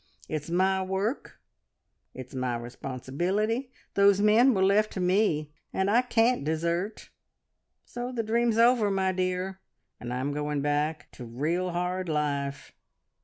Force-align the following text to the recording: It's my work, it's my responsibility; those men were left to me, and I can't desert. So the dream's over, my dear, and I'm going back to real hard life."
It's 0.27 0.49
my 0.49 0.81
work, 0.81 1.39
it's 2.15 2.33
my 2.33 2.55
responsibility; 2.57 3.71
those 3.93 4.19
men 4.19 4.55
were 4.55 4.63
left 4.63 4.91
to 4.93 4.99
me, 4.99 5.53
and 5.71 5.91
I 5.91 6.01
can't 6.01 6.43
desert. 6.43 7.11
So 7.85 8.11
the 8.11 8.23
dream's 8.23 8.57
over, 8.57 8.89
my 8.89 9.11
dear, 9.11 9.59
and 9.99 10.11
I'm 10.11 10.33
going 10.33 10.63
back 10.63 11.11
to 11.11 11.23
real 11.25 11.69
hard 11.69 12.09
life." 12.09 12.71